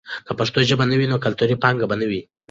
[0.25, 2.21] که پښتو ژبه وي، نو کلتوري پانګه به نه مړېږي.